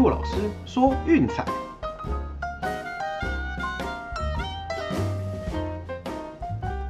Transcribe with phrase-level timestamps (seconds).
[0.00, 1.44] 骆老师说运彩。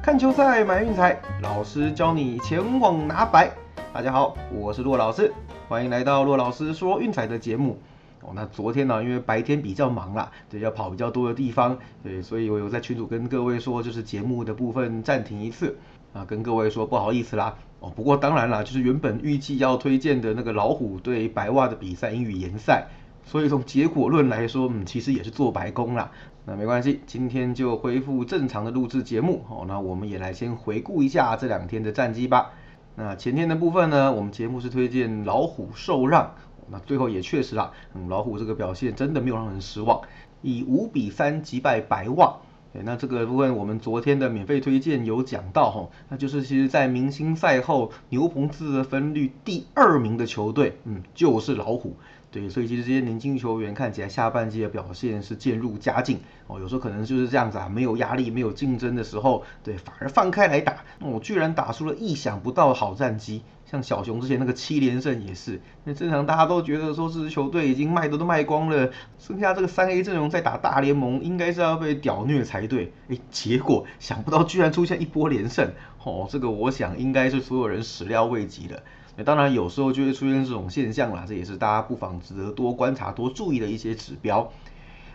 [0.01, 3.51] 看球赛买运彩，老师教你前往拿白。
[3.93, 5.33] 大家好，我是骆老师，
[5.67, 7.77] 欢迎来到骆老师说运彩的节目。
[8.21, 15.77] 哦，那昨天呢，因为白天比较忙啦，对，要跑比较多的地方，对，所以我有在群组跟各位说，就是节目的部分暂停一次，
[16.13, 17.57] 啊，跟各位说不好意思啦。
[17.81, 22.87] 哦，不过当然啦，就是原本预计要推荐的那个老虎对白袜的比赛英语联赛，
[23.23, 26.11] 所以从结果论来说，嗯，其实也是做白工啦。
[26.45, 29.45] 那没关系，今天就恢复正常的录制节目。
[29.49, 32.51] 哦，那我们也来先回顾一下这两天的战绩吧。
[32.95, 36.33] 那前天的部分呢，我们节目是推荐老虎受让。
[36.69, 40.01] 那最后也确实啦，嗯，老虎这个表现真的没有让人失望，
[40.41, 42.37] 以五比三击败白袜。
[42.73, 51.97] 那这个部分我们昨天的免费推荐有讲到哈，那就是其实在明星赛后牛棚自得分率第二名的球队，嗯，就是老虎。
[52.31, 63.41] 对，所以其实这些年轻球员看起来下半季的表现是渐入佳境哦，有时候可能就是这样子啊，没有压力、没有竞争的时候，对，反而放开来打，哦，居然打出了意想不到的好战绩。
[63.65, 72.91] 像小熊之前那个七连胜也是，那正常大家都觉得说这支球队已经卖的都卖光了，剩下这个三 A 阵容在打大联盟，应该是要被屌虐才对。
[73.09, 75.71] 哎，结果想不到居然出现一波连胜，
[76.03, 78.83] 哦，这个我想应该是所有人始料未及的。
[79.17, 84.51] 那当然有时候就会出现这种现象啦，这也是大家不妨值得多观察、多注意的一些指标。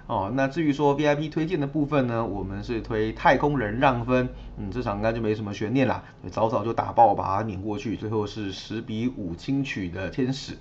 [0.06, 10.58] 哦，那至于说 VIP 推荐的部分呢，我们是推太空人让分，嗯，这场应该就没什么悬念啦，早早就打爆把它碾过去，最后是十比五轻取的天使。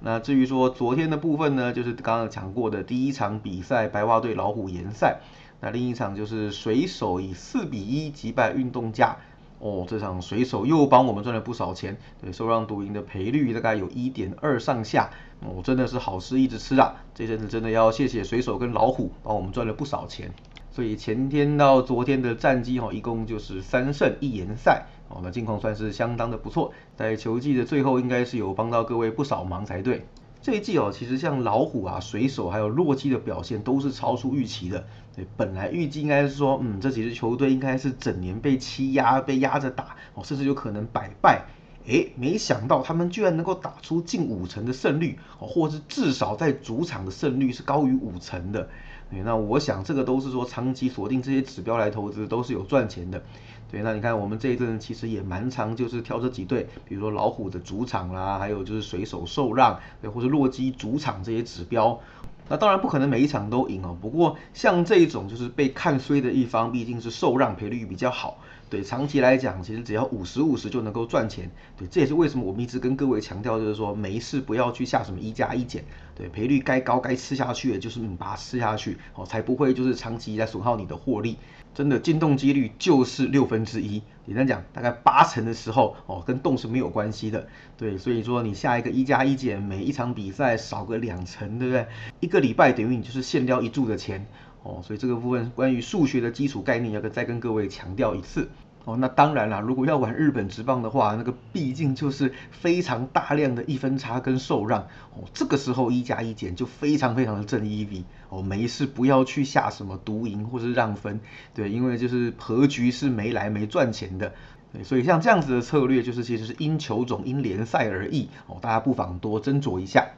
[0.00, 5.20] 那至于说昨天的部分呢，就是刚刚讲过的第一场比赛白袜队老虎联赛，
[5.60, 9.18] 那另一场就是水手以四比一击败运动家。
[9.60, 16.96] 哦，这场水手又帮我们赚了不少钱，对，受让赌赢的赔率大概有一点二上下，哦，真的是好吃一直吃啊！
[17.14, 20.32] 这阵子真的要谢谢水手跟老虎帮我们赚了不少钱，
[20.70, 30.06] 所以前天到昨天的战绩哈，一共就是三胜一延赛，哦，那近况算是相当的不错，在球季的最后应该是有帮到各位不少忙才对。
[30.42, 34.86] 这一季哦，其实像老虎啊、水手还有洛基的表现都是超出预期的。
[35.14, 41.44] 对，本来预计应该是说，嗯，这几支球队应该是整年被欺压、被压着打，哦，甚至有可能百败。
[41.86, 48.68] 哎，没想到他们居然能够打出近五成的胜率，哦，或是至少在主场的胜率是高于五成的。
[49.10, 53.22] 对那我想这个都是说长期锁定这些指标来投资都是有赚钱的。
[53.70, 62.00] 对，那你看我们这一阵其实也蛮长，就是挑这几对，比如说老虎的主场啦，还有就是水手受让，对，或者洛基主场这些指标。
[62.48, 68.38] 那当然不可能每一场都赢哦，不过像这一种就是被看衰的一方，毕竟是受让赔率比较好。
[68.70, 71.50] 对，长期来讲，其实只要五十五十就能够赚钱。
[71.76, 75.84] 对，这也是为什么我们一直跟各位强调，就是说没事不要去下什么一加一减。
[76.14, 81.36] 对，赔率该高该吃下去的，就是你把它吃下去，哦，才不会就是长期在损耗你的获利。
[81.72, 87.48] 真的进洞几率就是六分之一，简单讲，大概八成的时候哦，跟洞是没有关系的。
[87.76, 91.86] 对，所以说你下一个一加一减，每一场比赛少个两成，对不对？
[92.20, 94.26] 一个礼拜等于你就是限掉一注的钱
[94.62, 94.80] 哦。
[94.84, 98.48] 所以这个部分关于数学的基础概念，要跟再跟各位强调一次。
[98.86, 104.80] 哦，那当然啦，如果要玩日本直棒的话，那个毕竟就是非常大量的一分差跟受让
[105.14, 111.20] 哦，这个时候一加一减就非常非常的正 EV 哦，没事不要去下什么独赢或是让分，
[111.54, 114.32] 对，因为就是和局是没来没赚钱的，
[114.72, 120.08] 对，所以像这样子的策略就是其实是因球种因联赛而异哦，大家不妨多斟酌一下。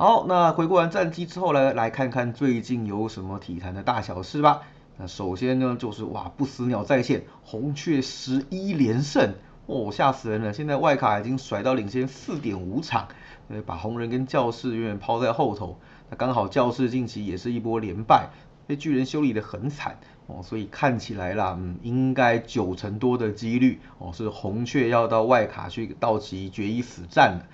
[0.00, 4.62] 好，那回顾完战绩之后呢，来看看最近有什么体坛的大小事吧。
[4.96, 9.34] 那首先呢，就是哇，不死鸟在线，红雀十一连胜，
[9.66, 10.54] 哦，吓死人了！
[10.54, 13.08] 现在外卡已经甩到领先四点五场，
[13.48, 15.78] 呃，把红人跟教士远远抛在后头。
[16.08, 18.30] 那刚好教士近期也是一波连败，
[18.66, 27.44] 被巨人修理的很惨，哦，所以看起来啦，嗯，应该九成多的几率，哦，是红雀要到外卡去道奇决一死战了。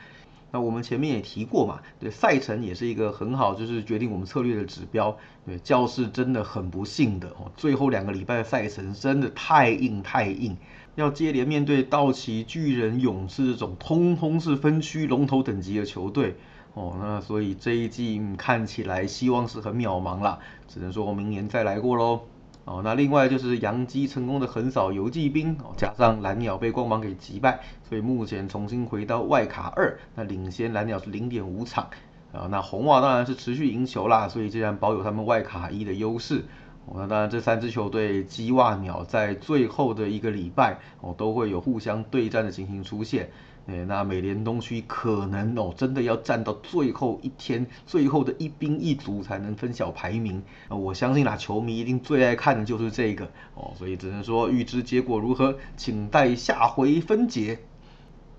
[0.53, 5.17] 那我们前面也提过嘛，对赛程也是一个很好，就是决定我们策略的指标。
[5.45, 10.57] 对教室真的很不幸的哦，最后两个礼拜的赛程真的太硬太硬，
[10.95, 16.37] 要接连面对道奇、巨人、勇士这种通通是分区龙头等级的球队
[16.75, 20.39] 哦，那所以这一季看起来希望是很渺茫啦，
[20.69, 22.23] 只能说明年再来过喽。
[22.67, 31.89] 哦，那另外就是杨基成功的横扫游击兵，哦，加上蓝鸟被光芒给击败，所以目前重新回到外卡二，那领先蓝鸟是零点五场，
[32.33, 36.45] 啊，那红袜当然是持续赢球啦，所以依然保有他们外卡一的优势，
[36.93, 43.31] 那当然，这三支球队鸡袜鸟在最后的一个礼拜哦，都会有互相对战的情形出现。
[43.67, 50.41] 哎，那美联东区可能哦，真的要战到最后一天，最后的一兵一卒才能分晓排名。
[50.69, 53.25] 我相信啦，球迷一定最爱看的就是这个
[53.55, 57.59] 哦，所以只能说预知结果如何，请待下回分解。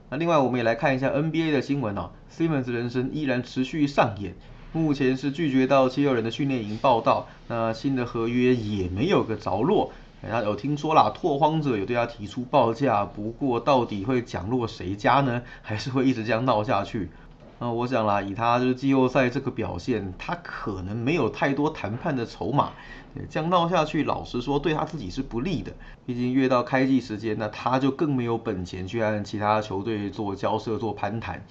[0.10, 4.34] 那另外，我们也来看一下 NBA 的新闻哦，Simmons 人生依然持续上演。
[4.72, 9.92] 目前是拒绝到七六人的训练营报道，那新的合约也没有个着落。
[10.22, 15.42] 那有听说啦，拓荒者有对他提出报价，不过到底会降落谁家呢？
[15.62, 17.10] 还是会一直这样闹下去？
[17.60, 22.72] 那 我想啦，以他就是季后赛这个表现，他可能没有太多谈判的筹码。
[23.32, 25.72] 这样闹下去，老实说对他自己是不利的。
[26.06, 31.44] 毕竟越到开季时间，那他就更没有本钱去和其他球队做交涉、做攀谈。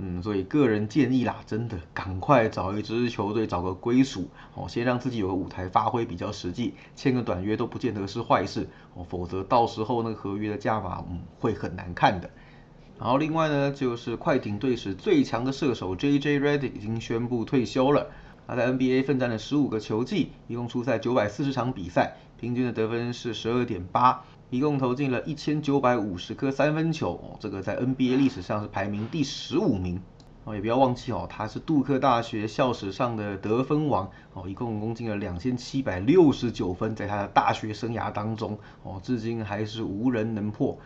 [0.00, 12.30] 嗯，所以个人建议啦，真的赶快找一支球队找个归属哦，先让自己有个舞台发挥比较实际，签个短约都不见得是坏事哦，否则到时候那个合约的价码嗯会很难看的。
[12.96, 16.38] 然后另外呢，就是快艇队史最强的射手 J.J.
[16.38, 18.06] Redd 已经宣布退休了。
[18.46, 24.24] 他在 NBA 奋战了十五个球季，一共出赛九百四十场比赛，平均的得分是十二点八。
[24.50, 30.00] 一共投进了一千九百五十颗三分球哦，这个在 NBA 历史上是排名第十五名
[30.44, 30.54] 哦。
[30.54, 40.78] 也不要忘记哦，他是杜克大学校史上的得分王哦，一共攻进了两千七百六十九分，在他的大学生涯当中哦，至今还是无人能破。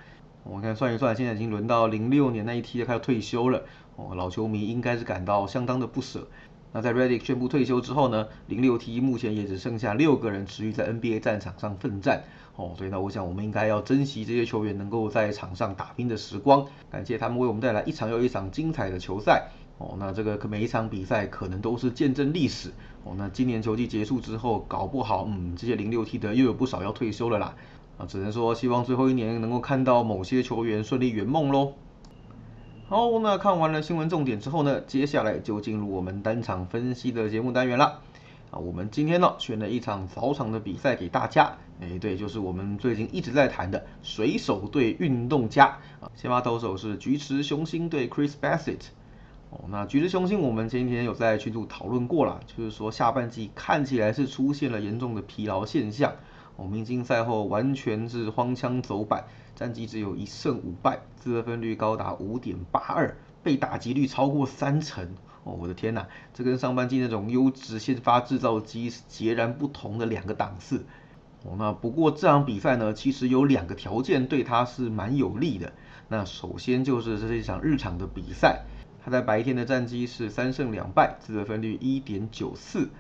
[0.43, 3.62] 我看算一算，现在已经轮到零六年那一梯，他要退休了
[3.94, 6.26] 哦，老球迷应该是感到相当的不舍。
[6.73, 12.25] 那在 Redick 宣布退休之后呢，零六 T 目前也只剩下六个人持续在 NBA 战场上奋战。
[12.56, 19.49] 哦，所以呢，我想我们应该要珍惜这些球员能够在场上打拼的时光，感谢他们为我们带来一场又一场精彩的球赛。
[19.78, 22.70] 哦，那这个每一场比赛可能都是见证历史。
[23.04, 27.54] 哦，那今年球季结束之后，搞不好，嗯，这些零六 T 的又有不少要退休了啦。
[27.96, 31.72] 啊，只能说希望最后一年能够看到某些球员顺利圆梦喽。
[32.87, 38.00] 好，那看完了新闻重点之后呢，接下来就进入我们单场分析的节目单元了。
[38.52, 41.56] 啊，我们今天呢选了一场早场的比赛给大家。
[41.81, 46.12] 哎，对，就是我们最近一直在谈的水手队运动家啊。
[46.14, 48.81] 先发投手是菊池雄星对 Chris Bassett。
[49.49, 56.12] 哦，那菊池雄星我们前几天有在群组讨论过了，就是说下半季看起来是出现了严重的疲劳现象。
[56.56, 59.25] 哦，明星赛后完全是荒腔走板，
[59.56, 65.14] 战绩只有一胜五败，自得分率高达五点八二，被打击率超过三成。
[65.44, 70.85] 哦，我的天呐，这跟上半季那种优质先发制造机是截然不同的两个档次。
[71.44, 75.73] 哦，那不过这场比赛呢，其实有两个条件对他是蛮有利的。
[76.09, 78.65] 那首先就是这是一场日常的比赛，
[79.05, 82.91] 他在白天的战绩是三胜两败，自得分率一点九四。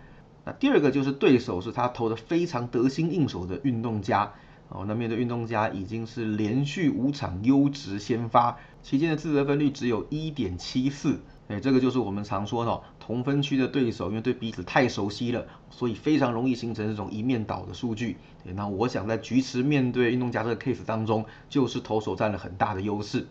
[0.44, 4.32] 那第二个就是对手是他投的非常得心应手的运动家。
[4.68, 11.20] 哦，那面对运动家已经是连续五场优质先发，期间的自得分率只有一点七四。
[11.52, 18.16] 哎，这个就是我们常说的同分区的对手，因为对彼此太熟悉了，所以非常容易形成这种一面倒的数据。
[18.42, 23.26] 那我想在局池面对运动家这个 case 当中，就是投手占了很大的优势。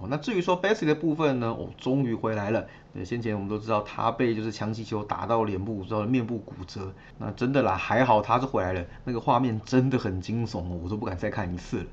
[0.00, 2.66] 哦，那至于说 Bassy 的部分呢，哦，终于回来了。
[2.94, 6.94] 对，先前我们都知道他被就是强击球打到脸部，之后面部骨折。
[7.18, 11.86] 那真的啦，还好他是回来了，那个画面真的很惊悚，我都不敢再看一次了。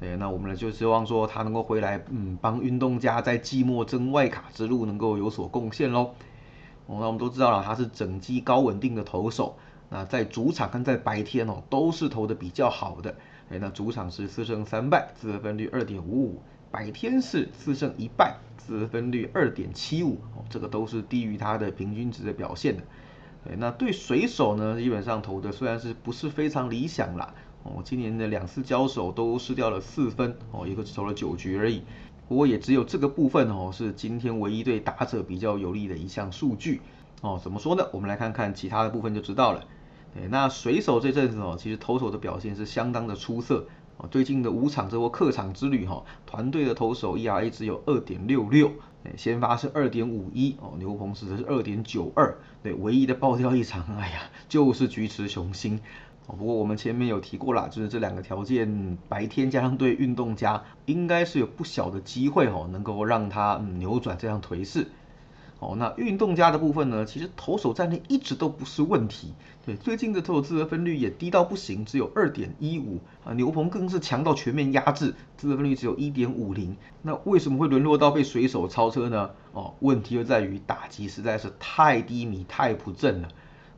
[0.00, 6.14] 对，那我们呢就希望说他能够回来，嗯，帮运动家在季末争外卡之路能够有所贡献喽。
[6.86, 9.58] 哦，那我们都知道了，他是整机高稳定的投手，
[9.90, 13.14] 那在主场跟在白天哦都是投的比较好的。
[13.50, 20.14] 哎，那主场是四胜三败，自得分率二点五五；白天是四胜一败，自得分率二点七五。
[20.34, 22.82] 哦，这个都是低于他的平均值的表现的。
[23.44, 27.34] 对，那对水手呢，基本上投的虽然是不是非常理想啦。
[27.62, 31.82] 哦，今年的两次交手都失掉了四分哦，一个只投了九局而已。
[32.26, 36.80] 不过也只有这个部分哦，是今天唯一对打者比较有利的一项数据
[37.20, 37.38] 哦。
[37.42, 37.86] 怎么说呢？
[37.92, 39.64] 我们来看看其他的部分就知道了。
[40.14, 44.08] 对，那水手这阵子哦，其实投手的表现是相当的出色哦。
[44.10, 48.72] 最近的五场这波客场之旅哈，团队的投手 ERA 只有二点六六，
[49.16, 52.38] 先发是二点五一哦，牛棚是是二点九二。
[52.62, 55.80] 对，唯一的爆掉一场，哎呀，就是菊池雄心。
[56.38, 64.88] 不过我们前面有提过啦，就是这两个条件，白天加上对运动家，应该是有不小的机会哦，能够让他扭转这样颓势。
[65.58, 69.34] 哦，那运动家的部分呢，其实投手战力一直都不是问题。
[69.66, 73.34] 对，最近的投手自得分率也低到不行，只有二点一五啊。
[73.34, 76.74] 牛棚更是强到全面压制，自得分率只有一点五零。
[77.02, 79.32] 那为什么会沦落到被水手超车呢？
[79.52, 83.28] 哦，问题就在于打击实在是太低迷、太不正了。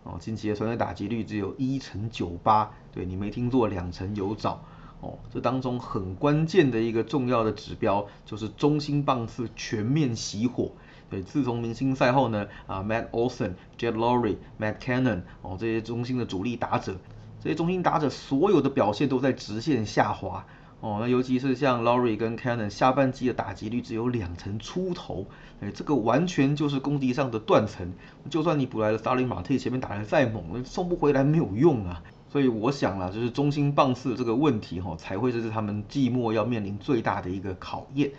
[0.05, 4.63] 哦，近期的传队打击率只有一成九八，对你没听错，两成有找。
[5.01, 10.73] 哦，这当中很关键的一个重要的指标就是中心棒次全面熄火。
[11.11, 16.97] 对，自从明星赛后呢，啊，Matt Olson、Jed Lowry、Matt Cannon，哦，这些中心的主力打者，
[17.41, 20.47] 这些中心打者所有的表现都在直线下滑。
[20.83, 25.27] 哦，那尤其是像 Lowry 跟 Cannon 下半季的打击率只有两成出头，
[25.61, 27.93] 哎，这个完全就是攻击上的断层。
[28.29, 32.03] 就算你补来了 Starling Marte 前面打得再猛，送不回来没有用啊。
[32.29, 38.11] 所以我想了，就是中心棒次这个问题哈，才会是他们季末要面临最大的一个考验。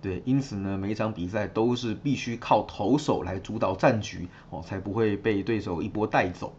[0.00, 6.54] 对，因此呢，每一场比赛都是必须靠投手来主导战局哦，才不会被对手一波带走。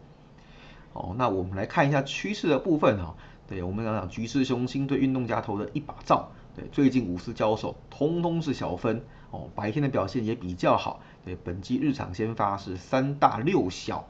[0.92, 3.16] 哦，那我们来看一下趋势的部分哈。
[3.46, 6.30] 对，我们讲讲局势雄心对运动家投的一把照。
[6.56, 11.00] 对，最近五次交手，通通是小分哦，白天的表现也比较好。
[11.24, 14.06] 对，本季日常先发是三大六小。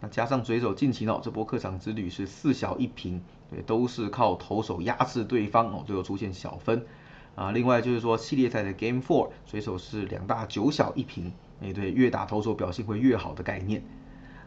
[0.00, 3.20] 那加上水手近期呢，这波客场之旅是四小一平，
[3.50, 6.86] 对，都是靠投手压制对方哦，最后出现小分
[7.34, 7.50] 啊。
[7.50, 13.82] 另外就是说系列赛的 Game Four，水手是两大九小一平，哎，对，越打投手表现会越好的概念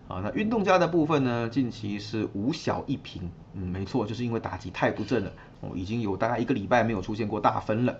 [0.08, 0.22] 啊。
[0.24, 5.32] 那运动家的部分呢，近期是五小一平，嗯，没错，就是因为打击太不正了
[5.62, 7.98] 哦，已经有大概一个礼拜没有出现过大分了。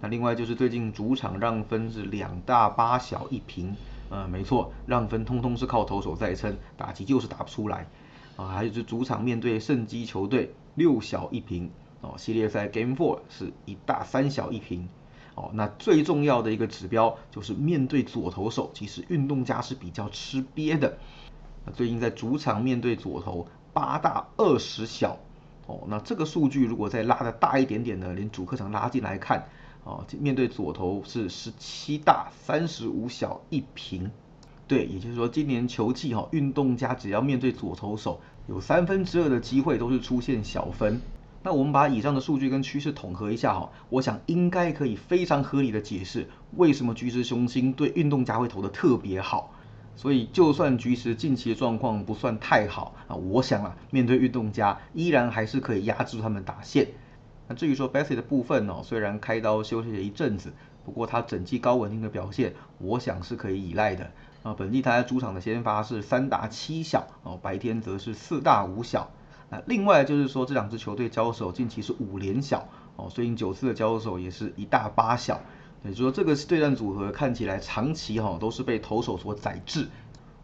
[0.00, 3.74] 那另外就是最近主场让分是两大八小一平。
[4.10, 7.86] 呃，没错，让分通通是靠投手在撑，打击就是打不出来
[8.36, 8.46] 啊。
[8.46, 14.88] 还有就是主场面对圣基球队六小一平哦，系列赛 Game Four 是一大三小一平
[15.34, 15.50] 哦。
[15.52, 20.96] 那最重要的一个指标就是面对左投手，其实运动家是比较吃瘪的。
[21.74, 25.18] 最近在主场面对左投八大二十小
[25.66, 29.48] 哦，那这个数据如果再拉的大一点点呢，连主客场拉进来看。
[29.84, 34.10] 哦，面对左投是十七大三十五小一平，
[34.66, 41.00] 对，也就是说今年球季哈，运动家只要面对左投手，有三分之二的机会都是出现小分。
[41.42, 49.54] 那我们把以上的数据跟趋势统合一下哈，我想应该可以非常合理的解释为什么橘子雄心对运动家会投的特别好。
[49.98, 56.86] 所以就算橘子近期的状况不算太好啊，我想啊，面对运动家依然还是可以压制他们打线。
[57.48, 60.52] 那至于说 Bessie 的部分哦，虽然开刀休息了一阵子，
[60.84, 64.12] 不过他整季高稳定的表现，我想是可以依赖的。
[64.44, 69.10] 啊，本季他在主场的先发是三大七小哦，白天则是四大五小。
[69.50, 75.40] 那另外就是说这两支球队交手近期是五连小哦，所以九次的交手也是一大八小。
[75.84, 79.88] 也就是说这个对战组合看起来长期哈都是被投手所宰制。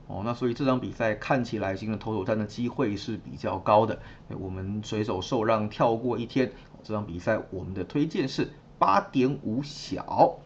[0.06, 3.98] 哦，那所以这场比赛看起来，新的投手战的机会是比较高的。
[4.28, 10.36] 我们随手受让跳过一天，这场比赛我们的推荐是八点五小。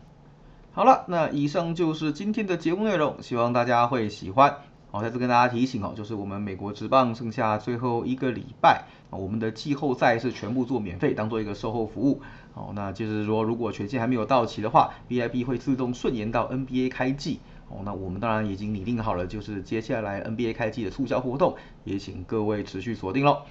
[0.71, 4.59] 好了，那以上就是今天的节目内容，希望大家会喜欢。
[4.91, 12.23] 好，再次跟大家提醒哦，就是我们美国职棒剩下最后一个礼拜，我们的季后赛是全部做免费，当做一个售后服务。
[12.55, 17.41] 好，那就是说，如果权限还没有到期的话，VIP 会自动顺延到 NBA 开季。
[17.69, 21.55] 哦，那我们当然已经拟定好了，就是接下来 NBA 开季的促销活动，
[21.85, 23.43] 也请各位持续锁定喽。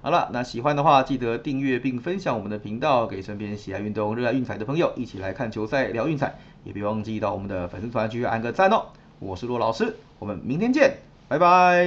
[0.00, 6.34] 好了，那喜欢的话记得订阅并分享我们的频道，给身边喜爱运动、热爱运彩的朋友一起来看球赛、聊运彩，
[6.64, 8.86] 也别忘记到我们的粉丝团去按个赞哦。
[9.24, 10.98] 我是骆老师，我们明天见，
[11.28, 11.86] 拜拜。